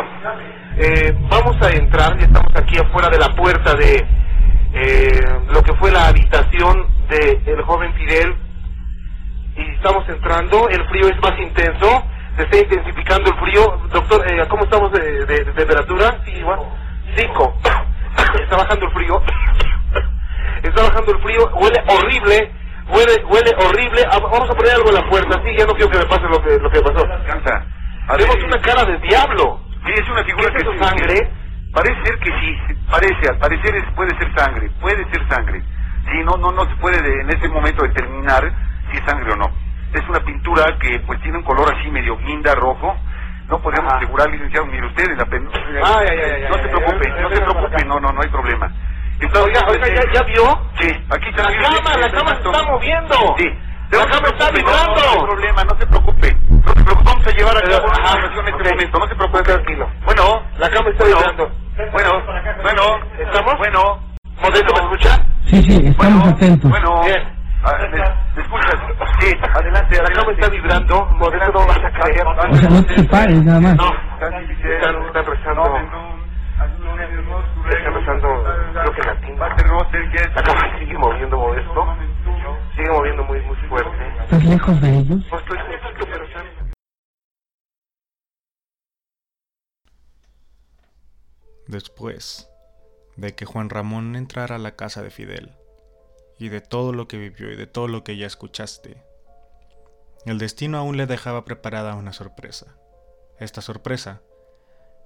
Eh, 0.76 1.14
vamos 1.28 1.60
a 1.60 1.70
entrar, 1.70 2.16
ya 2.16 2.26
estamos 2.26 2.54
aquí 2.54 2.78
afuera 2.78 3.10
de 3.10 3.18
la 3.18 3.28
puerta 3.34 3.74
de 3.74 4.06
eh, 4.72 5.20
lo 5.52 5.62
que 5.62 5.74
fue 5.74 5.90
la 5.90 6.06
habitación 6.08 6.86
del 7.10 7.42
el 7.46 7.62
joven 7.62 7.92
Fidel. 7.94 8.36
Y 9.56 9.62
estamos 9.74 10.08
entrando, 10.08 10.68
el 10.68 10.88
frío 10.88 11.08
es 11.08 11.20
más 11.20 11.38
intenso 11.38 12.04
se 12.36 12.42
está 12.44 12.58
intensificando 12.58 13.30
el 13.30 13.38
frío. 13.38 13.88
Doctor, 13.92 14.24
eh, 14.30 14.46
¿cómo 14.48 14.64
estamos 14.64 14.92
de, 14.92 15.44
temperatura? 15.56 16.18
Sí, 16.24 16.32
igual. 16.32 16.60
Cinco. 17.16 17.54
está 18.42 18.56
bajando 18.56 18.86
el 18.86 18.92
frío. 18.92 19.22
está 20.62 20.82
bajando 20.82 21.12
el 21.12 21.22
frío. 21.22 21.50
Huele 21.54 21.82
horrible. 21.88 22.52
Huele, 22.88 23.24
huele 23.26 23.50
horrible. 23.58 24.02
Ah, 24.10 24.18
vamos 24.18 24.48
a 24.50 24.54
poner 24.54 24.72
algo 24.74 24.88
en 24.88 24.94
la 24.94 25.08
puerta. 25.08 25.40
Sí, 25.44 25.56
ya 25.56 25.66
no 25.66 25.74
quiero 25.74 25.90
que 25.90 25.98
me 25.98 26.06
pase 26.06 26.22
lo 26.28 26.42
que, 26.42 26.58
lo 26.58 26.70
que 26.70 26.80
pasó. 26.80 27.06
Haremos 28.08 28.36
una 28.42 28.60
cara 28.60 28.84
de 28.84 28.98
diablo. 28.98 29.60
Sí, 29.84 29.92
es 29.94 30.08
una 30.08 30.24
figura 30.24 30.50
¿Qué 30.50 30.58
es 30.58 30.78
sangre? 30.78 31.30
Parece 31.72 32.02
ser 32.04 32.18
que 32.18 32.30
sí, 32.40 32.58
parece, 32.90 33.28
al 33.28 33.38
parecer 33.38 33.76
es, 33.76 33.84
puede 33.94 34.10
ser 34.18 34.34
sangre, 34.34 34.68
puede 34.80 35.04
ser 35.12 35.28
sangre. 35.28 35.62
Sí, 36.20 36.26
no, 36.26 36.36
no, 36.36 36.52
no 36.52 36.68
se 36.68 36.76
puede 36.76 36.98
en 36.98 37.30
ese 37.30 37.48
momento 37.48 37.82
determinar 37.82 38.52
si 38.90 38.98
es 38.98 39.04
sangre 39.04 39.32
o 39.32 39.36
no 39.36 39.50
es 39.92 40.08
una 40.08 40.20
pintura 40.20 40.78
que 40.78 41.00
pues 41.00 41.20
tiene 41.22 41.38
un 41.38 41.44
color 41.44 41.72
así 41.74 41.90
medio 41.90 42.16
guinda 42.18 42.54
rojo. 42.54 42.96
No 43.48 43.58
podemos 43.60 43.92
asegurar, 43.94 44.30
licenciado, 44.30 44.66
mire 44.66 44.86
usted, 44.86 45.16
la 45.16 45.24
ah, 45.24 46.04
no 46.48 46.54
se 46.54 46.68
preocupe, 46.68 47.08
no 47.20 47.28
se 47.30 47.40
preocupe, 47.40 47.84
no, 47.84 47.98
no, 47.98 48.12
no 48.12 48.22
hay 48.22 48.28
problema. 48.28 48.70
oiga, 49.20 49.66
oiga, 49.66 49.88
¿ya, 49.88 50.12
¿ya 50.12 50.22
vio? 50.22 50.60
Sí, 50.78 50.88
aquí 51.10 51.30
está. 51.30 51.50
La 51.50 51.62
cama, 51.62 51.96
la 51.96 52.12
cama 52.12 52.30
se 52.36 52.48
está 52.48 52.62
moviendo. 52.62 53.16
Sí. 53.38 53.58
La 53.90 54.06
cama 54.06 54.28
está 54.28 54.50
vibrando. 54.52 54.94
No, 54.94 55.02
no, 55.02 55.10
hay 55.10 55.26
problema, 55.26 55.64
no 55.64 55.76
se 55.76 55.86
preocupe. 55.86 56.36
No 56.48 56.72
se 56.74 56.84
preocupe, 56.84 57.10
vamos 57.10 57.26
a 57.26 57.30
llevar 57.30 57.56
a 57.56 57.62
cabo 57.62 57.86
una 57.88 58.40
en 58.40 58.54
este 58.54 58.70
momento, 58.70 58.98
no 59.00 59.08
se 59.08 59.14
preocupe. 59.16 59.42
Tranquilo. 59.42 59.90
Bueno. 60.04 60.42
La 60.58 60.70
cama 60.70 60.90
está 60.90 61.04
vibrando. 61.04 61.50
Bueno, 61.90 62.22
bueno. 62.62 62.82
¿Estamos? 63.18 63.58
Bueno. 63.58 64.00
¿Modesto 64.40 64.72
me 64.74 64.80
escucha? 64.80 65.29
Sí, 65.50 65.60
sí, 65.64 65.82
estamos 65.84 66.28
atentos. 66.28 66.70
Bueno. 66.70 67.02
Bien. 67.02 67.22
Ah, 67.64 67.76
¿Me, 67.90 68.40
escuchas? 68.40 68.76
Sí, 69.18 69.34
adelante, 69.52 70.00
La 70.00 70.10
cama 70.10 70.32
está 70.32 70.48
vibrando, 70.48 71.06
Modesto 71.16 71.52
no 71.52 71.66
vas 71.66 71.78
a 71.78 71.90
caer. 71.90 72.24
O 72.24 72.56
sea, 72.56 72.70
no 72.70 72.84
te 72.84 73.02
pares 73.02 73.44
nada 73.44 73.60
más. 73.60 73.76
No, 73.76 73.92
están, 74.14 74.32
están 74.44 75.26
rezando. 75.26 75.76
Están 77.68 77.94
rezando, 77.94 78.44
creo 78.72 78.92
que 78.92 79.02
latín. 79.02 79.38
La 79.40 80.42
cama 80.42 80.78
sigue 80.78 80.96
moviendo 80.96 81.36
Modesto. 81.36 81.96
Sigue 82.76 82.88
moviendo 82.88 83.24
muy, 83.24 83.40
muy 83.42 83.56
fuerte. 83.68 83.90
¿Estás 84.22 84.44
lejos 84.44 84.80
de 84.80 84.98
ellos? 84.98 85.26
No 85.32 85.38
estoy 85.38 85.58
cerquito, 85.58 86.06
pero 86.06 86.24
Después 91.66 92.49
de 93.20 93.34
que 93.34 93.44
Juan 93.44 93.68
Ramón 93.68 94.16
entrara 94.16 94.56
a 94.56 94.58
la 94.58 94.76
casa 94.76 95.02
de 95.02 95.10
Fidel, 95.10 95.52
y 96.38 96.48
de 96.48 96.62
todo 96.62 96.92
lo 96.92 97.06
que 97.06 97.18
vivió 97.18 97.52
y 97.52 97.56
de 97.56 97.66
todo 97.66 97.86
lo 97.86 98.02
que 98.02 98.16
ya 98.16 98.26
escuchaste. 98.26 99.02
El 100.24 100.38
destino 100.38 100.78
aún 100.78 100.96
le 100.96 101.06
dejaba 101.06 101.44
preparada 101.44 101.94
una 101.96 102.14
sorpresa. 102.14 102.78
Esta 103.38 103.60
sorpresa 103.60 104.22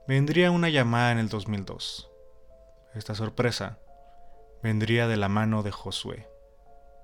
vendría 0.07 0.53
una 0.53 0.69
llamada 0.69 1.11
en 1.11 1.19
el 1.19 1.29
2002. 1.29 2.09
Esta 2.95 3.17
sorpresa 3.17 3.79
vendría 4.63 5.09
de 5.09 5.17
la 5.17 5.29
mano 5.29 5.65
de 5.65 5.73
Josué. 5.73 6.29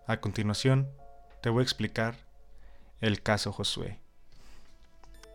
A 0.06 0.20
continuación, 0.20 0.92
te 1.42 1.50
voy 1.50 1.60
a 1.60 1.64
explicar 1.64 2.14
el 3.00 3.20
caso 3.20 3.52
Josué. 3.52 4.00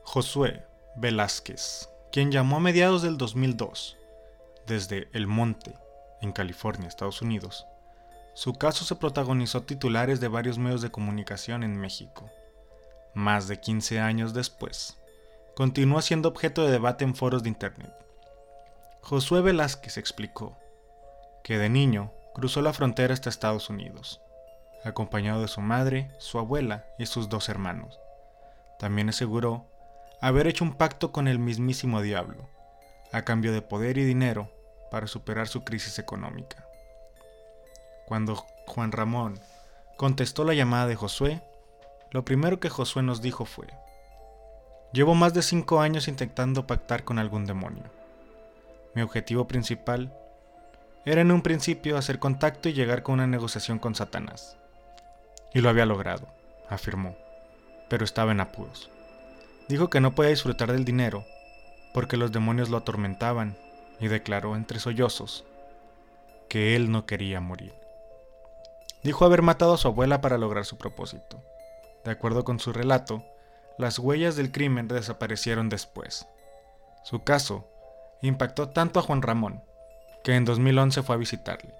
Josué 0.03 0.63
Velázquez, 0.95 1.89
quien 2.13 2.31
llamó 2.31 2.57
a 2.57 2.61
mediados 2.61 3.01
del 3.01 3.17
2002 3.17 3.97
desde 4.67 5.09
El 5.13 5.27
Monte, 5.27 5.73
en 6.21 6.31
California, 6.31 6.87
Estados 6.87 7.21
Unidos, 7.21 7.65
su 8.33 8.53
caso 8.53 8.83
se 8.83 8.95
protagonizó 8.95 9.63
titulares 9.63 10.19
de 10.19 10.27
varios 10.27 10.57
medios 10.57 10.81
de 10.81 10.91
comunicación 10.91 11.63
en 11.63 11.77
México. 11.77 12.29
Más 13.13 13.47
de 13.47 13.61
15 13.61 13.99
años 13.99 14.33
después, 14.33 14.97
continúa 15.55 16.01
siendo 16.01 16.27
objeto 16.27 16.65
de 16.65 16.71
debate 16.71 17.05
en 17.05 17.15
foros 17.15 17.43
de 17.43 17.49
Internet. 17.49 17.93
Josué 19.01 19.41
Velázquez 19.41 19.97
explicó 19.97 20.57
que 21.43 21.57
de 21.57 21.69
niño 21.69 22.11
cruzó 22.33 22.61
la 22.61 22.73
frontera 22.73 23.13
hasta 23.13 23.29
Estados 23.29 23.69
Unidos, 23.69 24.19
acompañado 24.83 25.41
de 25.41 25.47
su 25.47 25.61
madre, 25.61 26.11
su 26.17 26.39
abuela 26.39 26.85
y 26.99 27.05
sus 27.05 27.29
dos 27.29 27.47
hermanos. 27.47 27.99
También 28.79 29.09
aseguró 29.09 29.65
haber 30.19 30.47
hecho 30.47 30.65
un 30.65 30.73
pacto 30.73 31.11
con 31.11 31.27
el 31.27 31.39
mismísimo 31.39 32.01
diablo, 32.01 32.49
a 33.13 33.21
cambio 33.21 33.53
de 33.53 33.61
poder 33.61 33.97
y 33.97 34.03
dinero 34.03 34.54
para 34.91 35.07
superar 35.07 35.47
su 35.47 35.63
crisis 35.63 35.99
económica. 35.99 36.65
Cuando 38.05 38.35
Juan 38.67 38.91
Ramón 38.91 39.39
contestó 39.97 40.43
la 40.43 40.53
llamada 40.53 40.87
de 40.87 40.95
Josué, 40.95 41.41
lo 42.11 42.23
primero 42.23 42.59
que 42.59 42.69
Josué 42.69 43.03
nos 43.03 43.21
dijo 43.21 43.45
fue, 43.45 43.67
Llevo 44.93 45.13
más 45.13 45.33
de 45.33 45.41
cinco 45.41 45.81
años 45.81 46.07
intentando 46.07 46.67
pactar 46.67 47.03
con 47.03 47.19
algún 47.19 47.45
demonio. 47.45 47.83
Mi 48.93 49.01
objetivo 49.01 49.45
principal 49.45 50.17
era 51.05 51.19
en 51.19 51.31
un 51.31 51.41
principio 51.41 51.97
hacer 51.97 52.17
contacto 52.17 52.69
y 52.69 52.73
llegar 52.73 53.03
con 53.03 53.15
una 53.15 53.27
negociación 53.27 53.77
con 53.77 53.93
Satanás. 53.93 54.57
Y 55.53 55.59
lo 55.59 55.69
había 55.69 55.85
logrado, 55.85 56.27
afirmó, 56.69 57.17
pero 57.89 58.05
estaba 58.05 58.31
en 58.31 58.39
apuros. 58.39 58.89
Dijo 59.67 59.89
que 59.89 59.99
no 59.99 60.15
podía 60.15 60.29
disfrutar 60.29 60.71
del 60.71 60.85
dinero 60.85 61.25
porque 61.93 62.17
los 62.17 62.31
demonios 62.31 62.69
lo 62.69 62.77
atormentaban 62.77 63.57
y 63.99 64.07
declaró 64.07 64.55
entre 64.55 64.79
sollozos 64.79 65.45
que 66.49 66.75
él 66.75 66.91
no 66.91 67.05
quería 67.05 67.41
morir. 67.41 67.73
Dijo 69.03 69.25
haber 69.25 69.41
matado 69.41 69.73
a 69.73 69.77
su 69.77 69.87
abuela 69.87 70.21
para 70.21 70.37
lograr 70.37 70.65
su 70.65 70.77
propósito. 70.77 71.41
De 72.03 72.11
acuerdo 72.11 72.43
con 72.43 72.59
su 72.59 72.73
relato, 72.73 73.23
las 73.77 73.99
huellas 73.99 74.35
del 74.35 74.51
crimen 74.51 74.87
desaparecieron 74.87 75.69
después. 75.69 76.27
Su 77.03 77.23
caso 77.23 77.67
impactó 78.21 78.69
tanto 78.69 78.99
a 78.99 79.03
Juan 79.03 79.21
Ramón 79.21 79.63
que 80.23 80.35
en 80.35 80.45
2011 80.45 81.03
fue 81.03 81.15
a 81.15 81.19
visitarle 81.19 81.73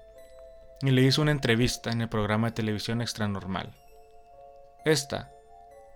y 0.82 0.90
le 0.90 1.02
hizo 1.02 1.22
una 1.22 1.32
entrevista 1.32 1.90
en 1.90 2.02
el 2.02 2.08
programa 2.08 2.48
de 2.48 2.54
televisión 2.54 3.00
Extranormal. 3.00 3.72
Esta 4.84 5.32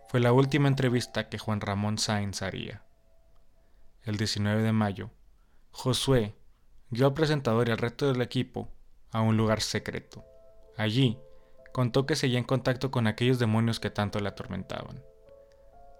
fue 0.08 0.20
la 0.20 0.32
última 0.32 0.68
entrevista 0.68 1.28
que 1.28 1.38
Juan 1.38 1.60
Ramón 1.60 1.98
Sainz 1.98 2.42
haría. 2.42 2.82
El 4.02 4.16
19 4.16 4.62
de 4.62 4.72
mayo, 4.72 5.10
Josué 5.72 6.34
guió 6.90 7.06
al 7.06 7.14
presentador 7.14 7.68
y 7.68 7.72
al 7.72 7.78
resto 7.78 8.10
del 8.12 8.22
equipo 8.22 8.68
a 9.10 9.20
un 9.22 9.36
lugar 9.36 9.60
secreto. 9.60 10.24
Allí, 10.76 11.18
contó 11.72 12.06
que 12.06 12.16
seguía 12.16 12.38
en 12.38 12.44
contacto 12.44 12.90
con 12.90 13.06
aquellos 13.06 13.38
demonios 13.38 13.80
que 13.80 13.90
tanto 13.90 14.20
le 14.20 14.28
atormentaban. 14.28 15.02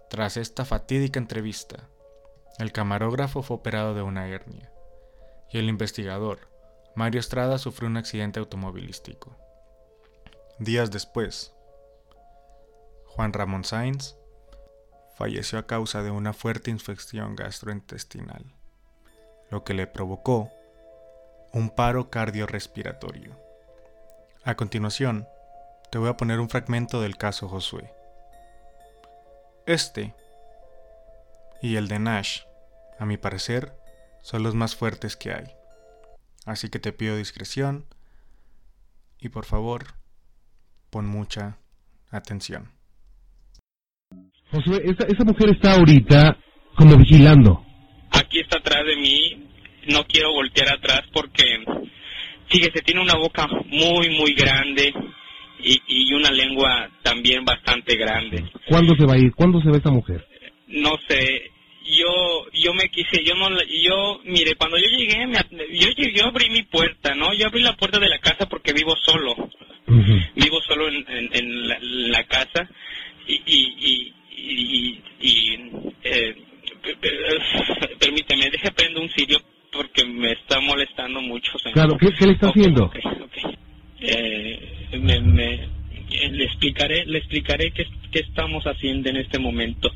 Tras 0.09 0.37
esta 0.37 0.65
fatídica 0.65 1.21
entrevista, 1.21 1.89
el 2.59 2.73
camarógrafo 2.73 3.43
fue 3.43 3.57
operado 3.57 3.95
de 3.95 4.03
una 4.03 4.29
hernia, 4.29 4.73
y 5.51 5.59
el 5.59 5.69
investigador 5.69 6.51
Mario 6.97 7.21
Estrada 7.21 7.59
sufrió 7.59 7.89
un 7.89 7.97
accidente 7.97 8.41
automovilístico. 8.41 9.37
Días 10.59 10.91
después, 10.91 11.55
Juan 13.07 13.33
Ramón 13.33 13.65
Sainz 13.65 14.17
falleció 15.17 15.59
a 15.59 15.67
causa 15.67 16.03
de 16.03 16.11
una 16.11 16.33
fuerte 16.33 16.71
infección 16.71 17.37
gastrointestinal, 17.37 18.45
lo 19.51 19.65
que 19.65 19.75
le 19.75 19.87
provocó 19.87 20.51
un 21.53 21.71
paro 21.71 22.11
cardiorrespiratorio. 22.11 23.37
A 24.45 24.55
continuación, 24.55 25.27
te 25.91 25.99
voy 25.99 26.09
a 26.09 26.17
poner 26.17 26.41
un 26.41 26.49
fragmento 26.49 27.01
del 27.01 27.17
caso 27.17 27.49
Josué. 27.49 27.93
Este 29.67 30.15
y 31.61 31.77
el 31.77 31.89
de 31.89 31.99
Nash, 31.99 32.43
a 32.99 33.05
mi 33.05 33.17
parecer, 33.17 33.75
son 34.23 34.43
los 34.43 34.55
más 34.55 34.77
fuertes 34.77 35.17
que 35.17 35.33
hay. 35.33 35.45
Así 36.47 36.71
que 36.71 36.79
te 36.79 36.93
pido 36.93 37.17
discreción 37.17 37.87
y 39.19 39.29
por 39.29 39.45
favor, 39.45 39.95
pon 40.91 41.07
mucha 41.07 41.59
atención. 42.11 42.71
Josué, 44.51 44.83
esa, 44.85 45.07
esa 45.07 45.25
mujer 45.25 45.51
está 45.51 45.75
ahorita 45.75 46.37
como 46.77 46.97
vigilando. 46.97 47.70
Aquí 48.13 48.41
está 48.41 48.59
atrás 48.59 48.85
de 48.87 48.97
mí, 48.97 49.45
no 49.87 50.05
quiero 50.05 50.33
voltear 50.33 50.69
atrás 50.73 51.03
porque, 51.13 51.43
fíjese, 52.49 52.83
tiene 52.83 53.01
una 53.01 53.15
boca 53.17 53.47
muy, 53.67 54.11
muy 54.11 54.35
grande 54.35 54.93
y, 55.63 55.81
y 55.87 56.15
una 56.15 56.31
lengua 56.31 56.89
también 57.03 57.45
bastante 57.45 57.97
grande. 57.97 58.45
¿Cuándo 58.69 58.95
se 58.97 59.05
va 59.07 59.15
a 59.15 59.19
ir? 59.19 59.33
¿Cuándo 59.35 59.61
se 59.61 59.71
va 59.71 59.79
esa 59.79 59.91
mujer? 59.91 60.27
No 60.69 60.97
sé, 61.09 61.51
yo 61.85 62.47
yo 62.55 62.73
me 62.75 62.89
quise, 62.89 63.25
yo 63.25 63.35
no, 63.35 63.51
la- 63.51 63.65
yo, 63.65 64.21
mire, 64.25 64.55
cuando 64.55 64.77
yo 64.79 64.87
llegué, 64.89 65.27
me, 65.27 65.39
yo, 65.73 65.89
yo 66.15 66.27
abrí 66.27 66.51
mi 66.51 66.63
puerta, 66.63 67.15
¿no? 67.15 67.33
Yo 67.35 67.47
abrí 67.47 67.63
la 67.63 67.77
puerta 67.77 67.99
de 67.99 68.09
la 68.09 68.19
casa 68.19 68.47
porque 68.47 68.73
vivo 68.73 68.95
solo. 69.05 69.35
vivo 70.37 70.61
solo 70.69 70.89
en, 70.89 71.05
en- 71.09 71.31
en 71.33 71.69
la, 71.69 71.79
la 71.81 72.25
casa 72.25 72.69
y, 73.27 73.35
y, 73.47 73.75
y, 73.81 74.13
y- 74.37 75.01
y, 75.21 75.59
eh, 76.05 76.37
permíteme, 77.99 78.51
deje 78.51 78.71
prendo 78.73 79.01
un 79.03 79.09
cirio 79.11 79.39
porque 79.73 80.05
me 80.05 80.33
está 80.33 80.61
molestando 80.61 81.21
mucho. 81.21 81.59
señor. 81.59 81.75
Claro, 81.75 81.97
¿qué, 81.99 82.09
qué 82.19 82.27
le 82.27 82.33
está 82.33 82.49
haciendo? 82.49 82.91
Eh, 84.01 84.89
me, 84.99 85.21
me- 85.21 85.55
eh, 86.11 86.29
le 86.33 86.45
explicaré, 86.45 87.05
le 87.07 87.19
explicaré 87.19 87.71
qué, 87.71 87.87
qué 88.11 88.21
estamos 88.21 88.65
haciendo 88.65 89.09
en 89.11 89.17
este 89.17 89.39
momento. 89.39 89.93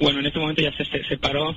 Bueno, 0.00 0.20
en 0.20 0.26
este 0.26 0.38
momento 0.38 0.62
ya 0.62 0.72
se, 0.72 0.84
se 0.84 1.04
separó, 1.04 1.56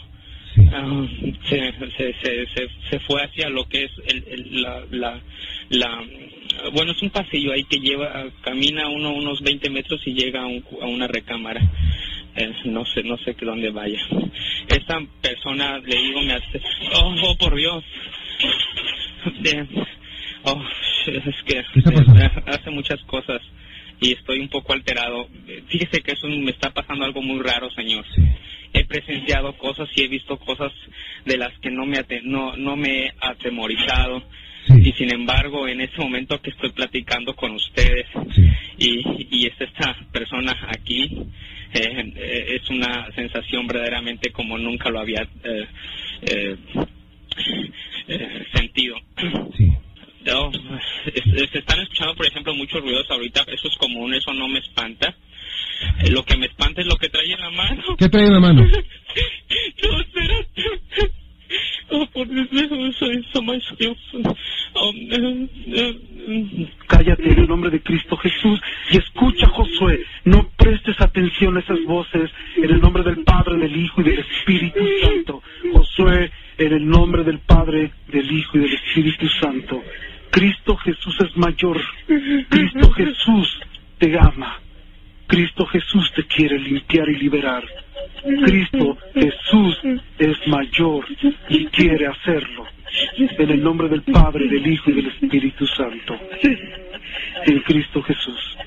ah, 0.72 1.08
se, 1.50 1.74
se, 1.74 2.13
se, 2.13 2.46
se, 2.48 2.70
se 2.89 3.00
fue 3.00 3.24
hacia 3.24 3.50
lo 3.50 3.65
que 3.67 3.86
es 3.86 3.91
el, 4.08 4.24
el- 4.27 4.62
la, 4.62 4.84
la, 4.91 5.22
la- 5.70 6.03
bueno, 6.74 6.91
es 6.91 7.01
un 7.01 7.10
pasillo 7.10 7.51
ahí 7.53 7.63
que 7.63 7.79
lleva, 7.79 8.25
camina 8.44 8.87
uno 8.90 9.11
unos 9.14 9.42
20 9.42 9.70
metros 9.72 10.01
y 10.05 10.14
llega 10.14 10.42
a, 10.44 10.46
un- 10.48 10.64
a 10.81 10.85
una 10.85 11.07
recámara. 11.07 11.61
Eh, 12.35 12.53
no 12.65 12.85
sé, 12.85 13.03
no 13.03 13.17
sé 13.17 13.35
que 13.35 13.46
dónde 13.46 13.70
vaya. 13.72 14.00
Esta 14.67 15.00
persona, 15.22 15.79
le 15.79 15.96
digo, 15.96 16.22
me 16.22 16.33
hace, 16.33 16.61
oh, 16.96 17.15
oh, 17.24 17.37
por 17.37 17.55
Dios. 17.55 17.83
Oh, 20.44 20.61
es 21.07 21.35
que 21.46 21.59
hace 22.48 22.72
muchas 22.72 23.00
cosas 23.01 23.41
y 24.00 24.13
estoy 24.13 24.39
un 24.39 24.50
poco 24.50 24.74
alterado. 24.74 25.27
Fíjese 25.67 26.01
que 26.01 26.13
eso 26.13 26.27
me 26.27 26.51
está 26.51 26.72
pasando 26.72 27.05
algo 27.05 27.22
muy 27.22 27.39
raro, 27.41 27.70
señor. 27.72 28.03
He 28.74 28.85
presenciado 28.85 29.55
cosas 29.57 29.89
y 29.96 30.03
he 30.03 30.07
visto 30.07 30.37
cosas 30.37 30.72
de 31.25 31.37
las 31.37 31.51
que 31.59 31.70
no 31.70 31.85
me 31.85 32.03
no 32.24 32.55
no 32.57 32.75
me 32.75 33.05
he 33.05 33.13
atemorizado. 33.22 34.24
Y 34.67 34.91
sin 34.94 35.13
embargo, 35.13 35.67
en 35.67 35.81
ese 35.81 35.98
momento 35.98 36.41
que 36.41 36.51
estoy 36.51 36.72
platicando 36.72 37.35
con 37.35 37.51
ustedes 37.51 38.07
y, 38.77 39.01
y 39.29 39.48
es 39.48 39.59
esta 39.59 39.96
persona 40.11 40.55
aquí, 40.70 41.09
eh, 41.74 42.60
es 42.62 42.70
una 42.70 43.12
sensación 43.14 43.68
verdaderamente 43.68 44.31
como 44.31 44.57
nunca 44.57 44.90
lo 44.90 45.00
había 45.00 45.22
eh, 45.44 45.68
eh, 46.24 46.57
eh, 48.07 48.46
sentido. 48.53 48.96
No, 50.25 50.51
se 50.51 51.57
están 51.57 51.79
escuchando, 51.79 52.16
por 52.16 52.27
ejemplo, 52.27 52.53
muchos 52.53 52.81
ruidos 52.81 53.10
ahorita, 53.10 53.42
eso 53.48 53.68
es 53.68 53.77
común, 53.77 54.14
eso 54.14 54.34
no 54.34 54.48
me 54.48 54.60
espanta. 54.60 55.16
Lo 56.12 56.24
que 56.24 56.38
me 56.38 56.46
espanta 56.46 56.81
es 56.81 56.88
lo 56.88 56.96
que 56.96 57.10
trae 57.10 57.34
en 57.34 57.40
la 57.40 57.50
mano. 57.50 57.84
¿Qué 57.98 58.07
trae 58.07 58.27
en 58.27 58.34
la 58.34 58.40
mano? 58.40 58.64
No, 59.84 60.00
espérate. 60.00 61.12
Oh, 61.90 62.05
por 62.07 62.27
Dios, 62.27 62.48
eso, 62.51 62.75
eso, 62.75 63.05
eso, 63.12 63.42
my 63.42 63.62
Dios. 63.77 63.98
Oh, 64.74 64.92
eh, 64.94 65.50
eh, 65.68 66.68
Cállate 66.88 67.29
en 67.34 67.40
el 67.40 67.48
nombre 67.48 67.70
de 67.70 67.81
Cristo 67.81 68.16
Jesús 68.18 68.62
y 68.92 68.98
escucha, 68.98 69.48
Josué. 69.48 70.05
No 70.24 70.50
prestes 70.55 71.00
atención 71.01 71.57
a 71.57 71.60
esas 71.60 71.84
voces 71.86 72.31
en 72.55 72.70
el 72.70 72.79
nombre 72.79 73.03
del 73.03 73.24
Padre, 73.24 73.57
del 73.57 73.75
Hijo 73.75 74.01
y 74.01 74.03
del 74.05 74.20
Espíritu 74.20 74.79
Santo. 75.01 75.44
Josué, 75.74 76.31
en 76.57 76.74
el 76.74 76.88
nombre 76.88 77.24
del 77.24 77.40
Padre, 77.40 77.92
del 78.07 78.31
Hijo 78.31 78.57
y 78.57 78.62
del 78.62 78.74
Espíritu 78.74 79.27
Santo. 79.42 79.84
Cristo 80.29 80.77
Jesús 80.77 81.16
es 81.27 81.36
mayor. 81.36 81.81
Cristo 82.50 82.92
Jesús 82.92 83.60
te 83.98 84.18
ama. 84.18 84.60
Cristo 85.27 85.66
Jesús 85.66 86.12
te 86.16 86.24
quiere 86.24 86.57
limpiar 86.57 87.10
y 87.10 87.18
liberar. 87.18 87.64
Cristo 88.22 88.98
Jesús 89.14 89.79
es 90.20 90.48
mayor 90.48 91.05
y 91.50 91.66
quiere 91.68 92.07
hacerlo. 92.07 92.66
En 93.18 93.50
el 93.50 93.64
nombre 93.64 93.88
del 93.88 94.01
Padre, 94.01 94.48
del 94.48 94.68
Hijo 94.68 94.92
y 94.92 94.94
del 94.94 95.07
Espíritu 95.07 95.66
Santo. 95.68 96.18
En 97.46 97.60
Cristo 97.62 98.01
Jesús. 98.01 98.57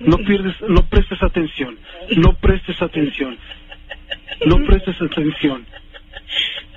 No 0.00 0.18
pierdes, 0.18 0.54
no 0.68 0.84
prestes 0.86 1.22
atención. 1.22 1.78
No 2.16 2.34
prestes 2.34 2.80
atención. 2.82 3.36
No 4.46 4.56
prestes 4.64 5.00
atención. 5.00 5.64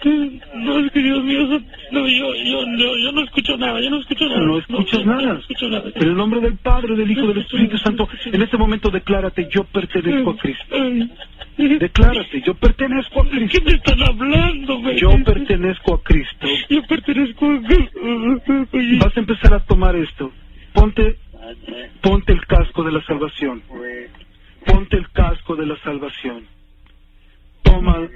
No, 0.05 0.79
es 0.79 0.91
que 0.91 0.99
Dios 0.99 1.23
mío, 1.23 1.61
no, 1.91 2.07
yo, 2.07 2.35
yo, 2.35 2.65
yo, 2.77 2.97
yo 2.97 3.11
no 3.13 3.23
escucho 3.23 3.57
nada, 3.57 3.79
yo 3.79 3.89
no 3.89 3.99
escucho 3.99 4.25
nada. 4.27 4.41
No 4.41 4.57
escuchas 4.57 5.05
no, 5.05 5.15
nada. 5.15 5.33
No 5.33 5.39
escucho 5.39 5.69
nada. 5.69 5.91
En 5.95 6.03
el 6.03 6.15
nombre 6.15 6.41
del 6.41 6.57
Padre, 6.57 6.95
del 6.95 7.09
Hijo 7.09 7.23
y 7.23 7.27
del 7.27 7.37
Espíritu 7.37 7.77
Santo, 7.77 8.09
en 8.25 8.41
este 8.41 8.57
momento 8.57 8.89
declárate, 8.89 9.47
yo 9.49 9.63
pertenezco 9.63 10.31
a 10.31 10.37
Cristo. 10.37 10.75
Declárate, 11.57 12.41
yo 12.41 12.55
pertenezco 12.55 13.21
a 13.21 13.29
Cristo. 13.29 13.59
¿Qué 13.59 13.65
me 13.65 13.77
están 13.77 14.01
hablando, 14.01 14.79
güey? 14.79 14.97
Yo 14.97 15.11
pertenezco 15.23 15.95
a 15.95 16.03
Cristo. 16.03 16.47
Yo 16.69 16.83
pertenezco 16.83 17.45
a 17.45 19.05
Vas 19.05 19.17
a 19.17 19.19
empezar 19.19 19.53
a 19.53 19.59
tomar 19.59 19.95
esto. 19.95 20.31
Ponte, 20.73 21.17
ponte 22.01 22.33
el 22.33 22.45
casco 22.47 22.83
de 22.83 22.91
la 22.91 23.03
salvación. 23.03 23.61
Ponte 24.65 24.97
el 24.97 25.09
casco 25.11 25.55
de 25.55 25.65
la 25.67 25.77
salvación. 25.83 26.47
Toma, 27.61 28.07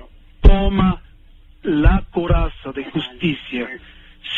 toma 0.41 1.01
la 1.61 2.03
coraza 2.11 2.71
de 2.73 2.85
justicia. 2.85 3.69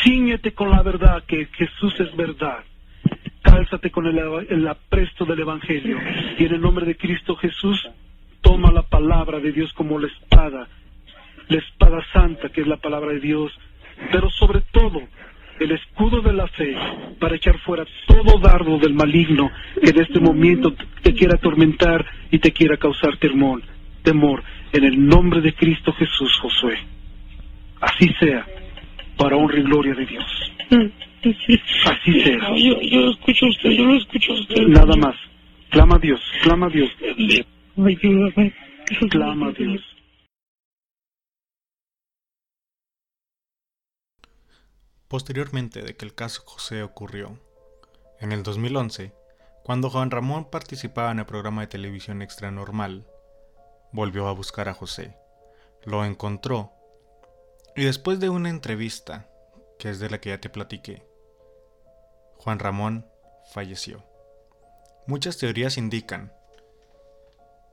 Cíñete 0.03 0.53
con 0.53 0.71
la 0.71 0.83
verdad 0.83 1.23
que 1.25 1.45
Jesús 1.45 1.97
es 1.99 2.15
verdad. 2.15 2.63
Cálzate 3.41 3.91
con 3.91 4.05
el, 4.07 4.19
el 4.49 4.67
apresto 4.67 5.25
del 5.25 5.39
Evangelio. 5.39 5.97
Y 6.37 6.45
en 6.45 6.53
el 6.53 6.61
nombre 6.61 6.85
de 6.85 6.97
Cristo 6.97 7.35
Jesús, 7.35 7.87
toma 8.41 8.71
la 8.71 8.83
palabra 8.83 9.39
de 9.39 9.51
Dios 9.51 9.71
como 9.73 9.99
la 9.99 10.07
espada. 10.07 10.67
La 11.47 11.57
espada 11.57 12.05
santa, 12.13 12.49
que 12.49 12.61
es 12.61 12.67
la 12.67 12.77
palabra 12.77 13.13
de 13.13 13.19
Dios. 13.19 13.51
Pero 14.11 14.29
sobre 14.29 14.61
todo, 14.71 15.01
el 15.59 15.71
escudo 15.71 16.21
de 16.21 16.33
la 16.33 16.47
fe 16.47 16.75
para 17.19 17.35
echar 17.35 17.59
fuera 17.59 17.85
todo 18.07 18.39
dardo 18.39 18.77
del 18.77 18.93
maligno 18.93 19.51
que 19.81 19.89
en 19.89 20.01
este 20.01 20.19
momento 20.19 20.73
te 21.01 21.13
quiera 21.13 21.35
atormentar 21.35 22.05
y 22.31 22.39
te 22.39 22.51
quiera 22.51 22.77
causar 22.77 23.17
temor. 23.17 23.61
Temor. 24.03 24.43
En 24.71 24.83
el 24.85 25.05
nombre 25.05 25.41
de 25.41 25.53
Cristo 25.53 25.91
Jesús, 25.93 26.31
Josué. 26.41 26.77
Así 27.81 28.09
sea, 28.19 28.45
para 29.17 29.35
honra 29.35 29.59
y 29.59 29.63
gloria 29.63 29.93
de 29.93 30.05
Dios. 30.05 30.25
Así 31.85 32.21
sea. 32.21 32.55
Yo, 32.55 32.81
yo 32.81 33.01
lo 33.01 33.11
escucho 33.11 33.45
a 33.45 33.49
usted, 33.49 33.69
yo 33.71 33.85
lo 33.85 33.95
escucho 33.95 34.33
a 34.33 34.39
usted. 34.39 34.67
Nada 34.67 34.95
más. 34.95 35.15
Clama 35.69 35.95
a 35.95 35.99
Dios, 35.99 36.19
clama 36.41 36.67
a 36.67 36.69
Dios. 36.69 36.89
Ayúdame. 37.85 38.53
Clama 39.09 39.47
a 39.47 39.51
Dios. 39.51 39.81
Posteriormente 45.07 45.81
de 45.81 45.95
que 45.95 46.05
el 46.05 46.13
caso 46.13 46.43
José 46.45 46.83
ocurrió, 46.83 47.39
en 48.19 48.31
el 48.31 48.43
2011, 48.43 49.13
cuando 49.63 49.89
Juan 49.89 50.11
Ramón 50.11 50.49
participaba 50.49 51.11
en 51.11 51.19
el 51.19 51.25
programa 51.25 51.61
de 51.61 51.67
televisión 51.67 52.21
Extra 52.21 52.51
Normal, 52.51 53.07
volvió 53.93 54.27
a 54.27 54.33
buscar 54.33 54.67
a 54.67 54.73
José, 54.73 55.15
lo 55.85 56.03
encontró, 56.03 56.73
y 57.75 57.85
después 57.85 58.19
de 58.19 58.29
una 58.29 58.49
entrevista, 58.49 59.29
que 59.79 59.89
es 59.89 59.99
de 59.99 60.09
la 60.09 60.19
que 60.19 60.29
ya 60.29 60.41
te 60.41 60.49
platiqué, 60.49 61.07
Juan 62.35 62.59
Ramón 62.59 63.07
falleció. 63.53 64.03
Muchas 65.07 65.37
teorías 65.37 65.77
indican. 65.77 66.33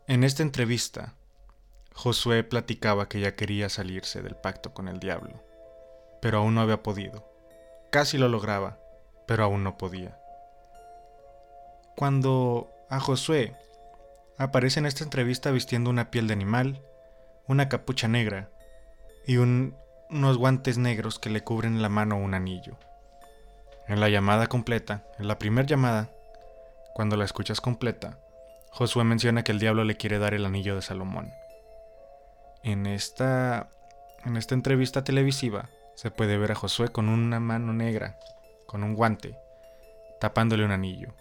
En 0.09 0.25
esta 0.25 0.43
entrevista, 0.43 1.15
Josué 1.93 2.45
platicaba 2.45 3.09
que 3.09 3.21
ya 3.21 3.35
quería 3.35 3.69
salirse 3.69 4.23
del 4.23 4.37
pacto 4.37 4.73
con 4.73 4.89
el 4.89 5.01
diablo 5.01 5.47
pero 6.27 6.39
aún 6.39 6.55
no 6.55 6.61
había 6.61 6.83
podido. 6.83 7.25
Casi 7.91 8.19
lo 8.19 8.29
lograba, 8.29 8.79
pero 9.27 9.45
aún 9.45 9.63
no 9.63 9.79
podía. 9.79 10.19
Cuando 11.97 12.71
a 12.91 13.01
Josué 13.01 13.55
aparece 14.37 14.81
en 14.81 14.87
esta 14.87 15.05
entrevista 15.05 15.53
vistiendo 15.53 15.89
una 15.89 16.11
piel 16.11 16.27
de 16.27 16.33
animal, 16.35 16.83
una 17.47 17.69
capucha 17.69 18.09
negra 18.09 18.51
y 19.25 19.37
unos 19.37 20.37
guantes 20.37 20.79
negros 20.79 21.21
que 21.21 21.31
le 21.31 21.43
cubren 21.43 21.81
la 21.81 21.89
mano 21.89 22.19
un 22.19 22.35
anillo. 22.35 22.77
En 23.87 24.01
la 24.01 24.09
llamada 24.09 24.49
completa, 24.49 25.07
en 25.21 25.29
la 25.29 25.39
primera 25.39 25.67
llamada, 25.67 26.11
cuando 26.93 27.17
la 27.17 27.25
escuchas 27.25 27.61
completa, 27.61 28.19
Josué 28.71 29.05
menciona 29.05 29.43
que 29.43 29.53
el 29.53 29.59
diablo 29.59 29.85
le 29.85 29.97
quiere 29.97 30.19
dar 30.19 30.35
el 30.35 30.45
anillo 30.45 30.75
de 30.75 30.83
Salomón. 30.83 31.33
En 32.63 32.87
esta, 32.87 33.69
en 34.25 34.37
esta 34.37 34.55
entrevista 34.55 35.05
televisiva 35.05 35.71
se 35.95 36.11
puede 36.11 36.37
ver 36.37 36.53
a 36.53 36.57
Josué 36.57 36.89
con 36.89 37.09
una 37.09 37.41
mano 37.41 37.73
negra, 37.73 38.19
con 38.67 38.85
un 38.85 38.95
guante, 38.95 39.39
tapándole 40.21 40.65
un 40.65 40.73
anillo. 40.73 41.15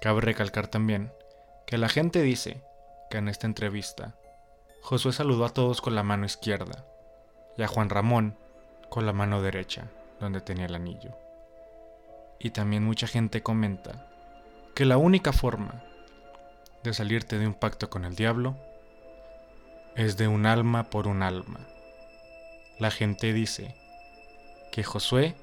Cabe 0.00 0.20
recalcar 0.20 0.66
también 0.68 1.12
que 1.66 1.78
la 1.78 1.88
gente 1.88 2.22
dice 2.22 2.62
que 3.10 3.18
en 3.18 3.28
esta 3.28 3.46
entrevista 3.46 4.14
Josué 4.82 5.12
saludó 5.12 5.44
a 5.44 5.50
todos 5.50 5.80
con 5.80 5.94
la 5.94 6.02
mano 6.02 6.26
izquierda 6.26 6.84
y 7.56 7.62
a 7.62 7.68
Juan 7.68 7.90
Ramón 7.90 8.36
con 8.88 9.06
la 9.06 9.12
mano 9.12 9.42
derecha, 9.42 9.88
donde 10.20 10.40
tenía 10.40 10.66
el 10.66 10.74
anillo. 10.74 11.16
Y 12.38 12.50
también 12.50 12.84
mucha 12.84 13.06
gente 13.06 13.42
comenta 13.42 14.06
que 14.74 14.84
la 14.84 14.96
única 14.96 15.32
forma 15.32 15.84
de 16.82 16.92
salirte 16.92 17.38
de 17.38 17.46
un 17.46 17.54
pacto 17.54 17.90
con 17.90 18.04
el 18.04 18.16
diablo 18.16 18.56
es 19.94 20.16
de 20.16 20.28
un 20.28 20.46
alma 20.46 20.84
por 20.90 21.06
un 21.06 21.22
alma. 21.22 21.60
La 22.78 22.90
gente 22.90 23.32
dice 23.32 23.74
que 24.72 24.82
Josué 24.82 25.34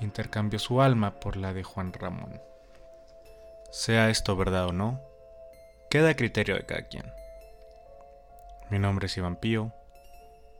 intercambió 0.00 0.58
su 0.58 0.82
alma 0.82 1.20
por 1.20 1.36
la 1.36 1.52
de 1.52 1.62
Juan 1.62 1.92
Ramón. 1.92 2.40
Sea 3.70 4.10
esto 4.10 4.36
verdad 4.36 4.66
o 4.66 4.72
no, 4.72 5.00
queda 5.90 6.10
a 6.10 6.16
criterio 6.16 6.56
de 6.56 6.66
cada 6.66 6.88
quien. 6.88 7.04
Mi 8.70 8.78
nombre 8.78 9.06
es 9.06 9.16
Iván 9.16 9.36
Pío. 9.36 9.72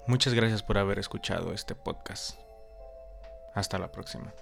Muchas 0.07 0.35
gracias 0.35 0.63
por 0.63 0.79
haber 0.79 0.99
escuchado 0.99 1.53
este 1.53 1.75
podcast. 1.75 2.39
Hasta 3.55 3.79
la 3.79 3.91
próxima. 3.91 4.33